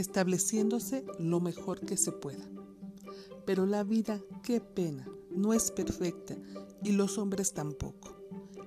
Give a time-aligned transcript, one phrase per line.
[0.00, 2.48] estableciéndose lo mejor que se pueda.
[3.44, 6.36] Pero la vida, qué pena, no es perfecta
[6.82, 8.16] y los hombres tampoco.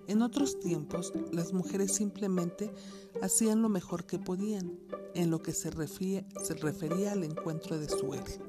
[0.07, 2.71] En otros tiempos, las mujeres simplemente
[3.21, 4.77] hacían lo mejor que podían
[5.13, 6.25] en lo que se, refería,
[7.11, 8.39] al encuentro de su héroe.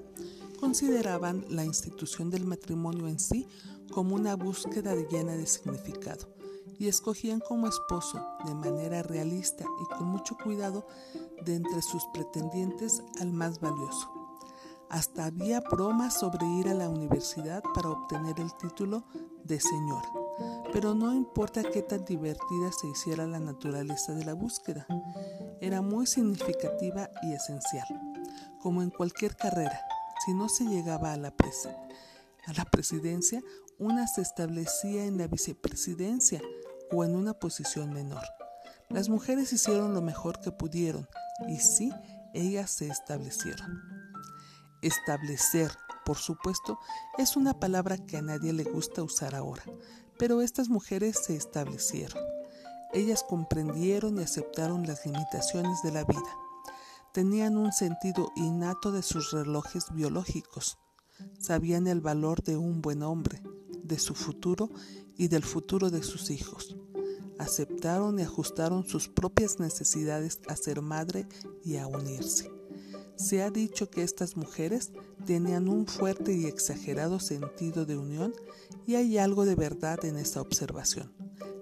[0.59, 3.47] Consideraban la institución del matrimonio en sí
[3.91, 6.42] como una búsqueda llena de significado
[6.83, 10.85] y escogían como esposo de manera realista y con mucho cuidado
[11.45, 14.11] de entre sus pretendientes al más valioso.
[14.91, 19.05] Hasta había bromas sobre ir a la universidad para obtener el título
[19.45, 20.11] de señora.
[20.73, 24.85] Pero no importa qué tan divertida se hiciera la naturaleza de la búsqueda,
[25.61, 27.87] era muy significativa y esencial.
[28.61, 29.81] Como en cualquier carrera,
[30.27, 33.41] si no se llegaba a la, a la presidencia,
[33.79, 36.41] una se establecía en la vicepresidencia
[36.93, 38.23] o en una posición menor.
[38.89, 41.09] Las mujeres hicieron lo mejor que pudieron
[41.49, 41.93] y sí,
[42.35, 43.81] ellas se establecieron.
[44.83, 45.71] Establecer,
[46.05, 46.79] por supuesto,
[47.19, 49.63] es una palabra que a nadie le gusta usar ahora,
[50.19, 52.23] pero estas mujeres se establecieron.
[52.93, 56.37] Ellas comprendieron y aceptaron las limitaciones de la vida.
[57.15, 60.79] Tenían un sentido innato de sus relojes biológicos.
[61.39, 63.43] Sabían el valor de un buen hombre,
[63.83, 64.71] de su futuro
[65.17, 66.77] y del futuro de sus hijos.
[67.43, 71.27] Aceptaron y ajustaron sus propias necesidades a ser madre
[71.65, 72.53] y a unirse.
[73.17, 74.93] Se ha dicho que estas mujeres
[75.27, 78.33] tenían un fuerte y exagerado sentido de unión
[78.87, 81.13] y hay algo de verdad en esta observación.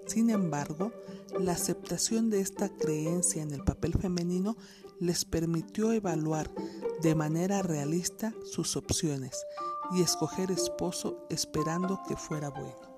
[0.07, 0.93] Sin embargo,
[1.39, 4.59] la aceptación de esta creencia en el papel femenino
[4.99, 6.51] les permitió evaluar
[7.01, 9.47] de manera realista sus opciones
[9.93, 12.90] y escoger esposo esperando que fuera bueno.